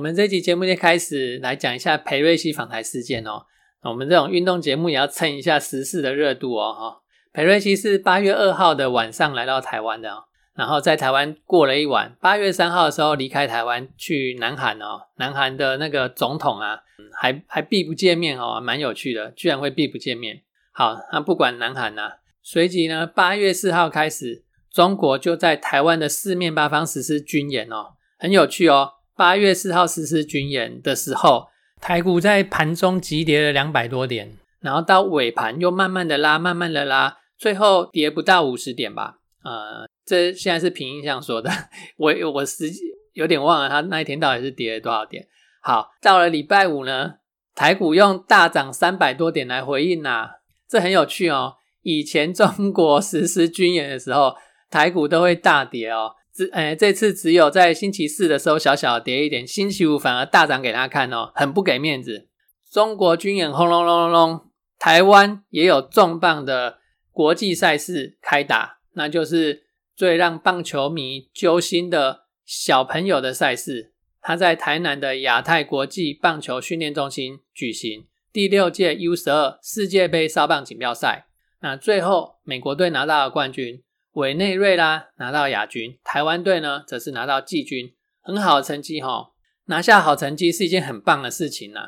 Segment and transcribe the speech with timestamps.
[0.00, 3.44] 我们这集节目就开始来讲一下裴瑞熙访台事件哦。
[3.82, 6.72] 我们这种运动节目也要蹭一下时事的热度哦。
[6.72, 7.02] 哈，
[7.34, 12.16] 裴瑞熙是八月二号的晚上来到台湾的哦，然后在台湾过了一晚。
[12.18, 16.80] 八月三号的时候离开台湾去南韩哦，南韩的那个总统啊，
[17.12, 20.40] 还还避不见面哦，蛮有趣的，居然会避不见面。
[20.72, 28.92] 好，那不管南韩呐，随即呢，八月四号开始，中国就在台湾的四面八方实施军演哦，很有趣哦。
[29.20, 39.16] 八月四号实施军演的时候，台股在盘中急跌了两百多点，然后到尾盘又慢慢的拉，慢慢的拉，最后跌不到五十点吧。
[39.44, 41.50] 呃，这现在是凭印象说的，
[41.98, 42.80] 我我实际
[43.12, 45.28] 有点忘了，他那一天到底是跌了多少点。
[45.60, 47.16] 好，到了礼拜五呢，
[47.54, 50.30] 台股用大涨三百多点来回应呐，
[50.66, 51.56] 这很有趣哦。
[51.82, 54.34] 以前中国实施军演的时候，
[54.70, 56.12] 台股都会大跌哦。
[56.32, 62.28] 只诶，这次只有在星期四的时候小小跌一点，星期五反而大涨给他看哦，很不给面子。
[62.70, 64.40] 中国军演轰隆隆隆隆，
[64.78, 66.78] 台湾也有重磅的
[67.10, 69.64] 国际赛事开打，那就是
[69.96, 73.92] 最让棒球迷揪心的小朋友的赛事。
[74.22, 81.26] 他在台南的亚太国际棒球训练中心举行第六届 U 十二世界杯少棒锦标赛，
[81.62, 83.82] 那最后美国队拿到了冠军。
[84.12, 89.30] 委内瑞拉拿到亚军，台湾队呢则是拿到季军，很好的成绩哈。
[89.66, 91.80] 拿下好成绩是一件很棒的事情呐。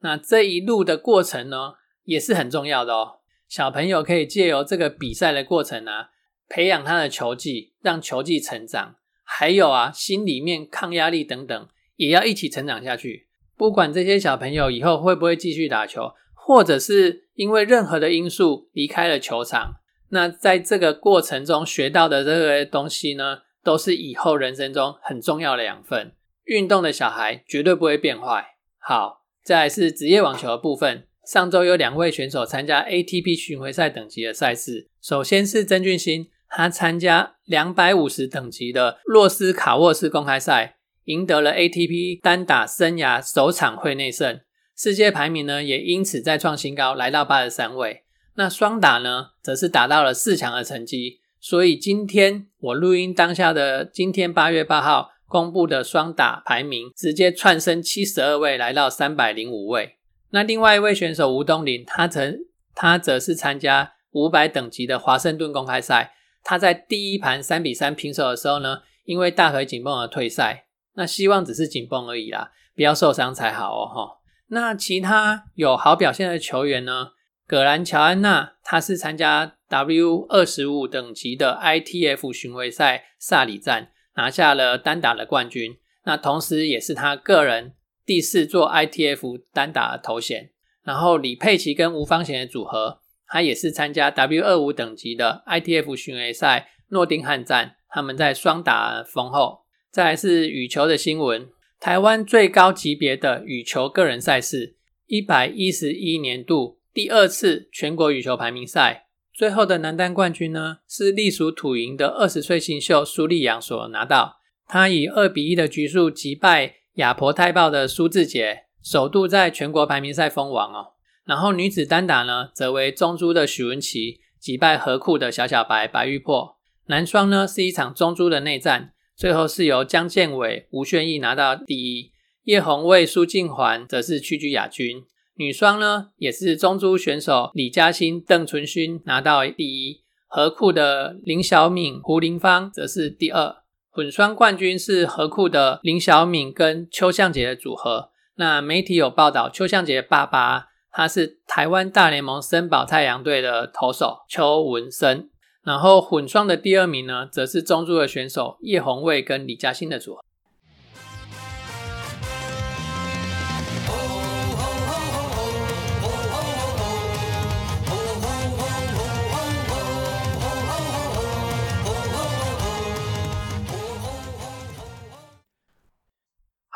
[0.00, 3.20] 那这一路的过程呢，也是很重要的哦。
[3.48, 6.10] 小朋友可以借由这个比赛的过程啊，
[6.48, 8.96] 培养他的球技，让球技成长。
[9.24, 13.28] 还有啊，心里面抗压力等等，也要一起成长下去。
[13.56, 19.79] 不管这些小朋友以后会不会继续打球，或者是因为任何的因素离开了球场。
[20.10, 26.12] 那在这个过程中学到的这个东西呢，都是以后人生中很重要的养分。
[26.44, 28.56] 运动的小孩绝对不会变坏。
[28.78, 31.06] 好，再是职业网球的部分。
[31.24, 34.88] 上周有两位选手参加 ATP 巡回赛等级的赛事。
[35.00, 44.40] 首先是曾俊欣，他参加两百五十等级的洛斯卡沃斯公开赛，赢得了 ATP 单打生涯首场会内胜，
[44.76, 48.02] 世界排名呢也因此再创新高，来到八十三位。
[48.40, 59.96] 那双打呢，则是达到了四强的成绩，所以今天我录音当下的今天八月八号公布的双打排名，直接窜升七十二位，来到三百零五位。
[60.30, 62.38] 那另外一位选手吴东林，他曾
[62.74, 70.64] 他则是参加五百等级的华盛顿公开赛，他在第一盘三比三平手的时候呢，因为大腿紧绷而退赛。
[70.94, 74.16] 那希望只是紧绷而已啦，不要受伤才好哦哈。
[74.46, 77.08] 那其他有好表现的球员呢？
[77.50, 85.76] 葛兰乔安娜，她是参加 W 二十五等级的 ITF 巡回赛萨里站，拿下了单打的冠军。
[86.04, 87.74] 那同时也是她个人
[88.06, 90.50] 第四座 ITF 单打的头衔。
[90.84, 99.62] 然后李佩琦跟吴方贤的组合，他也是参加 W 二五等级的 ITF 巡回赛诺丁汉站，他们在双打封后。
[99.90, 101.48] 再来是羽球的新闻，
[101.80, 104.76] 台湾最高级别的羽球个人赛事
[105.08, 106.78] 一百一十一年度。
[106.92, 114.38] 第二次全国羽球排名赛，最后的男单冠军呢，是隶属土营的二十岁新秀苏立阳所拿到。
[114.66, 120.94] 他以二比一的局数击败亚婆泰报的苏志杰，首度在全国排名赛封王哦。
[121.24, 126.56] 然后女子单打呢，则为中珠的许文琪击败河库的小小白白玉珀。
[126.86, 132.12] 男双呢，是一场中珠的内战，最后是由江建伟、吴炫义拿到第一，
[132.44, 135.04] 叶红卫、苏静环则是屈居亚军。
[135.40, 143.56] 女双呢，也是中珠选手李嘉欣、邓淳勋拿到第一，河库的林小敏、胡林芳则是第二。
[143.88, 148.10] 混双冠军是河库的林小敏跟邱向杰的组合。
[148.34, 155.30] 那媒体有报道，邱向杰爸爸他是台湾大联盟森宝太阳队的投手邱文生。
[155.64, 160.20] 然后混双的第二名呢，则是中珠的选手叶红卫跟李嘉欣的组合。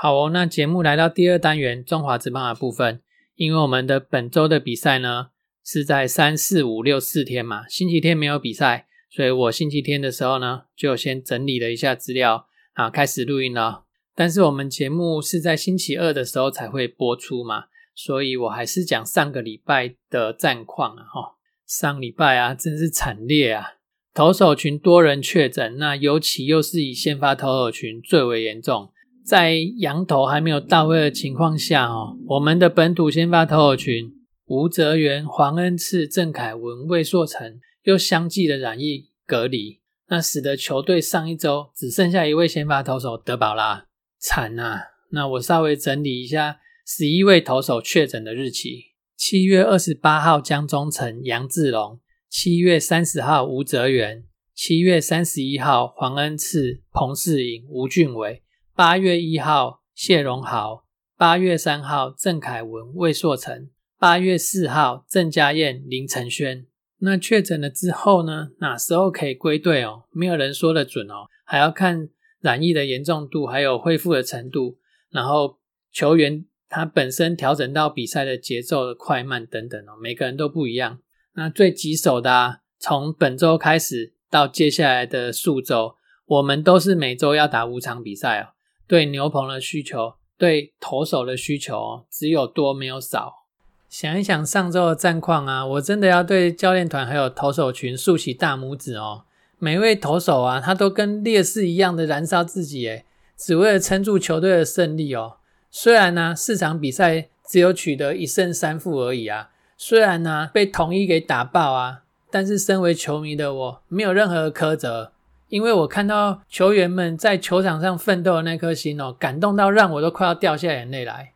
[0.05, 3.01] 好哦，那节目来到第二单元中华职棒的部分，
[3.37, 5.29] 因为我们的本周的比赛呢
[5.65, 13.85] 是在三四五六四天嘛，星期天没有比赛，所以我星期天的时候呢就先整理了一下资料啊，开始录音了。
[14.15, 17.65] 但是我们节目是在星期二的时候才会播出嘛，
[17.95, 21.37] 所以我还是讲上个礼拜的战况啊，哈，
[21.67, 23.77] 上礼拜啊真是惨烈啊，
[24.13, 28.91] 投手群多人确诊，那尤其又是以先发投手群最为严重。
[29.25, 34.13] 在羊头还没有到位的情况下，哦，我们的本土先发投手群
[34.45, 43.87] 吴泽源、黄恩赐、郑凯文、魏硕成又相继的染疫隔离，那使得球队上一周只剩下一位先发投手德保拉，
[44.19, 44.83] 惨啊！
[45.11, 51.99] 那我稍微整理一下十一位投手确诊的日期：七月二十八号江中诚、杨志龙，
[52.29, 54.25] 七月三十号吴泽源，
[54.55, 58.44] 七月三十一号黄恩赐、彭世颖、吴俊伟。
[58.77, 60.83] 八月一号，谢荣豪；
[61.17, 63.69] 八月三号，郑凯文、魏硕成；
[64.01, 66.67] 八月四号，郑家燕、林承轩。
[66.99, 68.49] 那确诊了之后呢？
[68.59, 70.07] 哪时候可以归队哦？
[70.11, 72.09] 没有人说得准哦，还要看
[72.41, 74.79] 染疫的严重度，还有恢复的程度，
[75.09, 75.61] 然后
[75.93, 80.99] 球员他本身调整到比赛的节奏的快慢等等哦，每个人都不一样。
[81.35, 85.95] 那最棘手的，啊，从本周开始到接下来的数周，
[86.27, 88.49] 我们都是每周要打五场比赛哦。
[88.87, 93.45] 对牛棚的需求，对投手的需求，只有多没有少。
[93.89, 99.25] 想一想上周的战况啊，我真的要对教练团还有投手群竖起大拇指哦。
[99.59, 103.05] 每位投手啊，他都跟烈士一样的燃烧自己，诶，
[103.37, 105.37] 只为了撑住球队的胜利哦。
[105.71, 109.51] 虽然呢，四场比赛只有取得一胜三负而已啊。
[109.79, 115.13] 虽然呢，被统一给打爆啊，但是身为球迷的我，没有任何苛责。
[115.55, 121.35] 因为我看到球员们在球场上奋斗的那颗心哦，感动到让我都快要掉下眼泪来。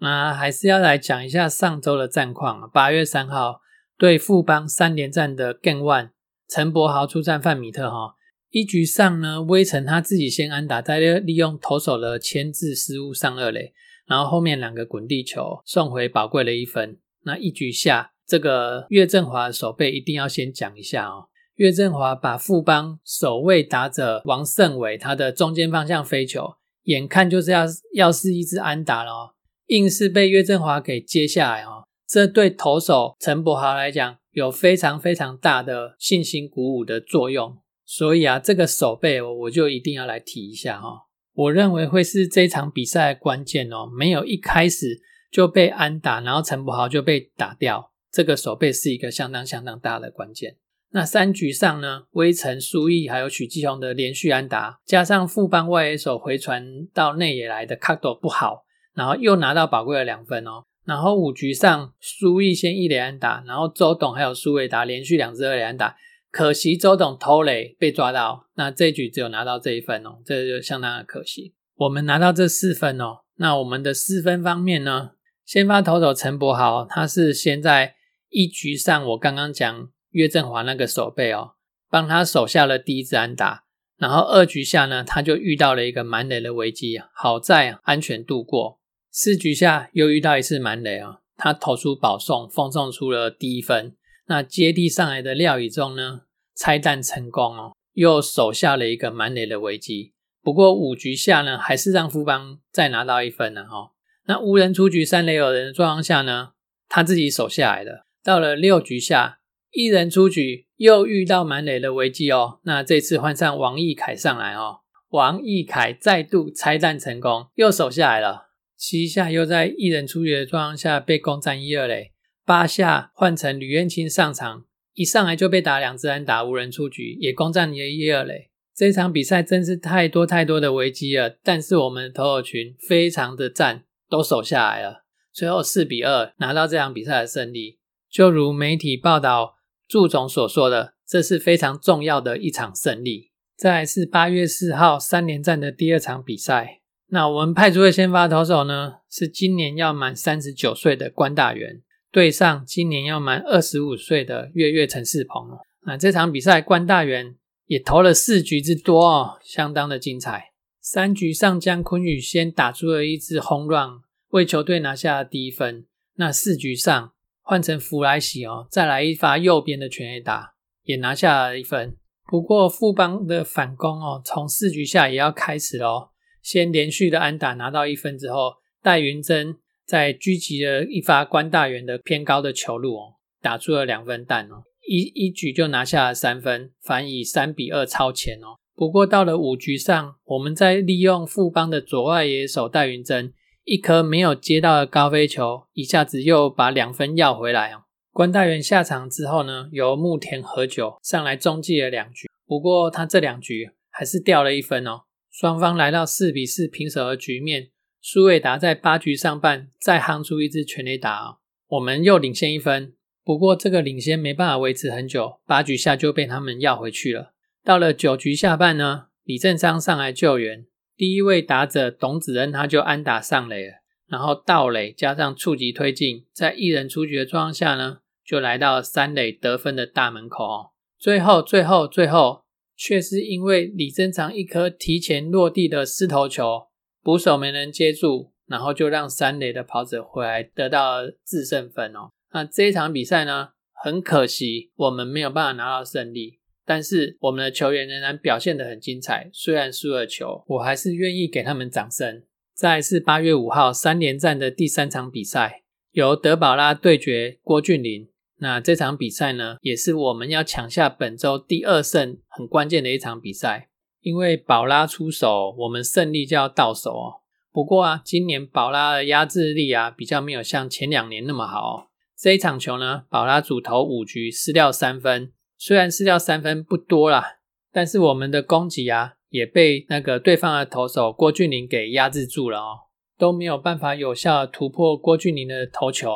[0.00, 2.68] 那还是要来讲一下上周的战况。
[2.74, 3.60] 八月三号
[3.96, 6.10] 对富邦三连战的 Game One，
[6.48, 8.16] 陈柏豪出战范米特哈。
[8.50, 13.72] 一局上呢，威城他自己先安打，再利用投手的牵制失误上二垒，
[14.08, 16.98] 然后后面两个滚地球送回宝贵的一分。
[17.22, 21.26] 那一局下，这个岳振华的手背一定要先讲一下哦。
[21.60, 26.54] 岳振华把富邦守卫打者王胜伟他的中间方向飞球，
[26.84, 29.34] 眼看就是要要是一支安打了，
[29.66, 31.84] 硬是被岳振华给接下来哦。
[32.08, 37.58] 这对投手陈柏豪来讲有非常非常大的信心鼓舞的作用。
[37.84, 41.08] 所以啊，这个守备我就一定要来提一下哈。
[41.34, 43.86] 我认为会是这场比赛的关键哦。
[43.94, 50.56] 没有一开始就被安打，然后陈柏豪就被打掉，这个守备是一个相当相当大的关键。
[50.92, 58.64] 那三局上呢，威城、苏毅还有许继宏的连续安打，加上副帮外野手回传到内野来的卡斗不好，
[58.94, 60.64] 然后又拿到宝贵的两分哦。
[60.84, 65.96] 然后五局上，苏毅先一连安打，然后周董还有苏伟达连续两支二连安打，
[66.32, 71.54] 可惜周董偷垒被抓到，那这局只有拿到这一分哦，这就相当的可惜。
[71.76, 75.10] 我们拿到这四分哦，那我们的四分方面呢，
[75.44, 77.94] 先发投手陈柏豪，他是先在
[78.28, 79.88] 一局上，我刚刚讲。
[80.10, 81.52] 岳振华那个手背哦，
[81.88, 83.64] 帮他守下了第一支安打，
[83.96, 88.80] 然后二局下呢，他就遇到了一个满垒的危机，好在安全度过。
[89.10, 93.96] 四局下又遇到一次满垒啊，他投出保送，奉送出了第一分。
[94.26, 96.22] 那接地上来的廖宇中呢，
[96.54, 100.12] 拆弹成功哦，又守下了一个满垒的危机。
[100.42, 103.92] 不过五局下呢，还是让富邦再拿到一分了哈。
[104.26, 106.50] 那无人出局、三垒有人的状况下呢，
[106.88, 108.06] 他自己守下来的。
[108.22, 109.39] 到了六局下。
[109.72, 112.58] 一人出局，又遇到满垒的危机哦。
[112.64, 118.50] 那这次换上王毅凯上来哦，王毅凯再度拆弹成功，又守下来了。
[118.76, 122.12] 七下又在一人出局的状况下被攻占一二垒。
[122.44, 128.50] 八下换成吕彦青上场，一上来就被打两支安打，无人出局，也攻占了一二垒。
[128.74, 135.04] 这场比赛真是太多太多的危机了，但是我们的投手群非常的赞，都守下来了。
[135.32, 137.78] 最后四比二拿到这场比赛的胜利，
[138.10, 139.59] 就如媒体报道。
[139.90, 143.32] 祝总所说的，这是非常重要的一场胜利。
[143.56, 151.82] 再是八月四号三连战的第二场比赛，那我们派出的先发投手呢，是今年要满三十九岁的关大元，
[152.12, 155.58] 对上今年要满二十五岁的月月陈世鹏。
[155.84, 157.34] 那这场比赛关大元
[157.66, 160.52] 也投了四局之多哦，相当的精彩。
[160.80, 165.86] 三局上江坤宇先打出了一支轰 run，为球队拿下了第一分。
[166.14, 167.12] 那四局上。
[167.50, 170.52] 换成弗莱喜哦，再来一发右边的全垒打，
[170.84, 171.96] 也拿下了一分。
[172.28, 176.10] 不过富邦的反攻哦，从四局下也要开始喽。
[176.44, 188.60] 先连续的安打拿到一分之后，戴云珍在狙击了一发关大元的偏高的球路哦，打出了两分弹哦，一一局就拿下了三分，反以三比二超前哦。
[188.76, 197.82] 不过到了五局上，我们在利用富邦的左外野手戴云珍一颗没有接到的高飞球，一下子又把两分要回来哦。
[198.12, 205.02] 关大元下场之后呢，由木田和久上来中继了两局，不过他这两局还是掉了一分哦。
[205.30, 207.68] 双方来到四比四平手的局面，
[208.00, 211.36] 苏伟达在八局上半再夯出一支全垒打哦，
[211.68, 212.94] 我们又领先一分。
[213.22, 217.34] 不过这个领先没办法维持很久，八局下就被他们要回去了。
[217.62, 220.66] 到了九局下半呢，李正昌上来救援，
[221.00, 223.72] 第一位打者董子恩他就安打上垒了，
[224.06, 230.70] 然后盗垒加上触及推进，在一人出局的状况下呢，就来到三垒得分的大门口哦。
[230.98, 232.44] 最后最后最后，
[232.76, 236.66] 却是因为李正昌一颗提前落地的狮头球，
[237.02, 242.10] 捕手没能接住，然后就让三垒的跑者回来得到制胜分哦。
[242.34, 246.39] 那这一场比赛呢，很可惜我们没有办法拿到胜利。
[246.70, 252.22] 但是我们的球员仍然表现得很精彩，虽然输了球，我还是愿意给他们掌声。
[252.54, 258.08] 再是八月五号三连战的第三场比赛，由德保拉对决郭俊麟。
[258.38, 263.68] 那这场比赛呢，也是我们要抢下本周第二胜很关键的一场比赛，
[264.02, 267.14] 因为宝拉出手，我们胜利就要到手哦。
[267.50, 271.90] 不过啊，今年宝拉的压制力啊，比较没有像前两年那么好。
[272.16, 275.32] 这一场球呢，宝拉主投五局失掉三分。
[275.62, 277.40] 虽然失掉三分不多啦，
[277.70, 282.78] 但是我们的攻击啊也被那个对方的投手郭俊麟给压制住了哦，
[283.18, 286.10] 都没有办法有效突破郭俊麟的投球，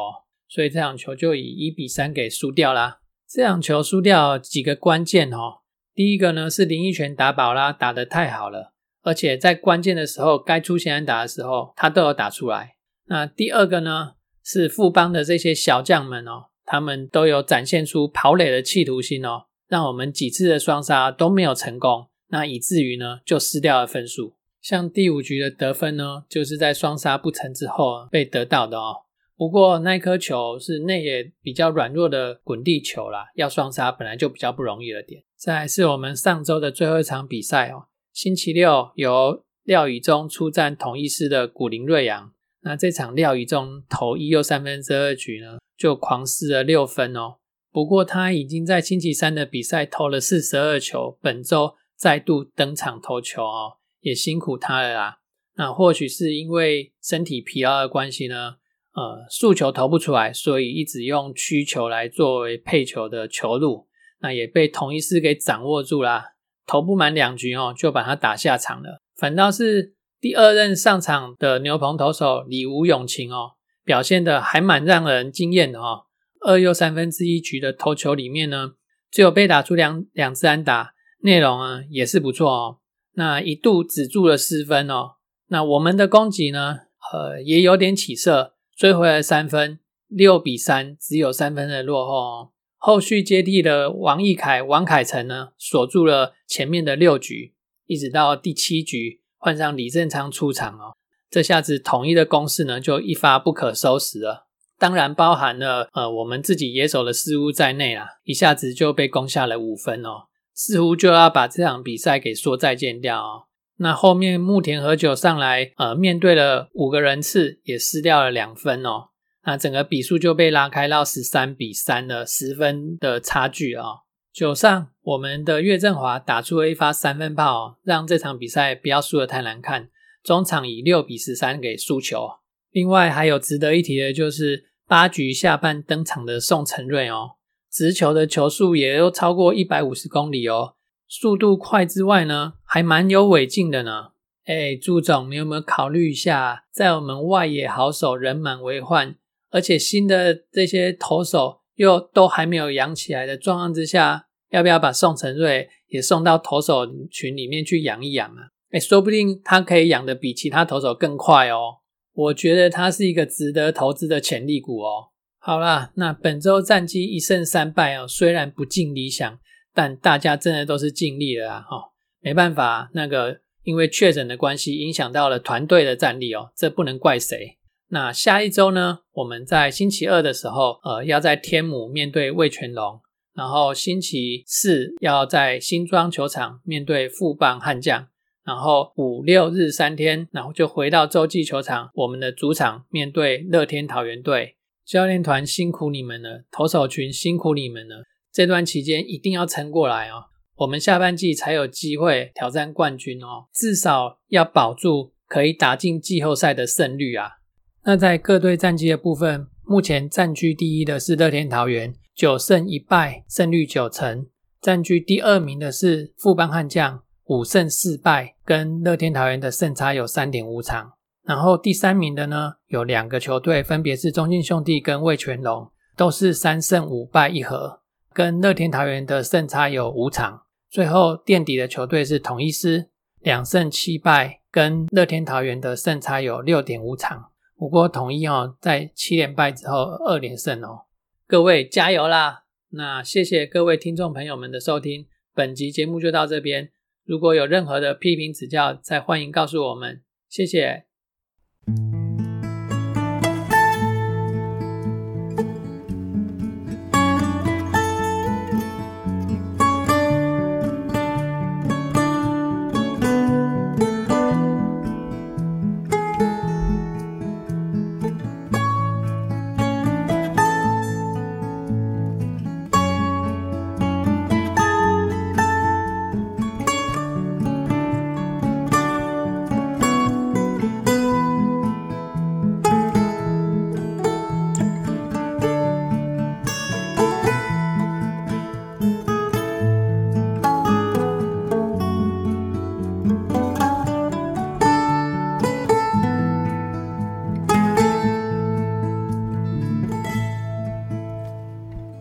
[0.49, 3.01] 所以这场球就以一比三给输掉啦。
[3.29, 5.61] 这场球输掉几个关键哦，
[5.95, 8.73] 第一个呢是林奕泉打保拉打得太好了，
[9.03, 12.77] 而且在关键的时候该出现安打的时候他都有打出来。
[13.09, 16.47] 那第二个呢是富邦的这些小将们哦。
[16.65, 24.35] 他们都有展现出跑垒的企图心哦，让我们几次的双杀都没有成功，那以至于呢就失掉了分数。
[24.61, 29.03] 像第五局的得分呢，就是在双杀不成之后被得到的哦。
[29.37, 35.23] 不过那颗球是内野比较软弱的滚地球啦，要双杀本来就比较不容易了点。
[35.37, 42.33] 再来是我们上周的最后一场比赛哦，星期六由廖宇中出战同一师的古林瑞阳。
[42.63, 45.59] 那这场廖宇中投一又三分之二局呢？
[45.77, 47.37] 就狂失了六分哦。
[47.71, 55.19] 不过他已经在星期三的比赛投了四十二球，本周再度登场投球哦，也辛苦他了啦。
[55.57, 58.57] 那或许是因为身体疲劳的关系呢，
[58.95, 63.89] 呃，速球投不出来，所以一直用曲球来作为配球的球路，
[64.21, 66.35] 那也被同一师给掌握住啦。
[66.67, 69.03] 投不满两局哦，就把他打下场了。
[69.17, 73.54] 反倒是第二任上场的牛棚投手李吴永晴哦。
[73.85, 76.07] 表现的还蛮让人惊艳的哦，
[76.41, 78.73] 二又三分之一局的投球里面呢，
[79.11, 82.79] 只有被打出两两次安打，内容啊也是不错哦。
[83.13, 85.17] 那一度止住了失分哦。
[85.49, 86.79] 那我们的攻击呢，
[87.13, 92.51] 呃也有点起色，追回了三分，六比三，只有三分的落后哦。
[92.77, 97.55] 后续接替的王义凯、王凯成呢，锁住了前面的六局，
[97.87, 100.97] 一直到第七局换上李正昌出场哦。
[101.35, 104.47] 这下子统一的攻势呢，就一发不可收拾了。
[104.79, 113.43] 当然包含了呃我们自己野手的失误在内啦，一下子就被攻下了五分哦，似乎就要把这场比赛给说再见掉哦。
[113.79, 119.09] 那后面木田和久上来，呃，面对了五个人次，也失掉了两分哦。
[119.45, 123.87] 那整个比数就被拉开到十三比三了，十分的差距啊。
[124.33, 129.89] 九上我们的岳振华打出了一发三分炮，让这场比赛不要输得太难看。
[130.25, 132.27] 中场以六比十三给输球。
[132.73, 137.33] 另外还有值得一提的，就是八局下半登场的宋承瑞哦，
[137.71, 140.75] 直球的球速也都超过一百五十公里哦，
[141.07, 144.09] 速度快之外呢，还蛮有尾劲的呢。
[144.47, 149.17] 哎，朱总，你有没有考虑一下，在我们外野好手人满为患，
[149.51, 158.54] 而且新的这些投手又都还没有养起来的状况之下，要不要把宋承瑞也送到投手群里面去养一养啊？
[158.75, 161.77] 哎，说不定他可以养的比其他投手更快哦。
[162.13, 165.11] 我觉得他是一个值得投资的潜力股哦。
[165.39, 169.39] 好啦，那本周战绩一胜三败哦，虽然不尽理想，
[169.73, 171.61] 但大家真的都是尽力了啊。
[171.61, 177.59] 哈，没办法，那个因为确诊的关系，影响到了团队的战力哦，这不能怪谁。
[177.91, 183.01] 那下一周呢，我们在星期二的时候，呃，要在天母面对魏全龙，
[183.35, 188.09] 然后星期四要在新庄球场面对富邦悍将。
[188.45, 194.57] 然后五六日三天，然后就回到洲际球场，我们的主场面对乐天桃园队。
[194.85, 198.05] 教练团辛苦你们了，投手群辛苦你们了。
[198.31, 200.25] 这段期间一定要撑过来哦，
[200.57, 207.39] 我们下半季才有机会挑战冠军哦，至少要保住可以打进季后赛的胜率啊。
[207.85, 214.27] 那在各队战绩的部分，目前占据第一的是乐天桃园，九胜一败，胜率九成；
[214.61, 217.04] 占据第二名的是富邦悍将。
[217.27, 220.93] 五胜四败，跟乐天桃园的胜差有三点五场。
[221.25, 227.81] 然后第三名的呢，有两个球队，分别是中信兄弟跟味全龙，都是三胜五败一和，
[228.13, 230.43] 跟乐天桃园的胜差有五场。
[230.69, 232.91] 最后垫底的球队是统一狮，
[233.21, 237.31] 两胜七败，跟乐天桃园的胜差有六点五场。
[237.57, 240.83] 不过统一哦，在七连败之后二连胜哦，
[241.27, 242.43] 各位加油啦！
[242.71, 246.74] 那谢谢各位听众朋友们的收听，本集节目就到这边。
[247.05, 250.87] 如果有任何的批评指教，再欢迎告诉我们，谢谢。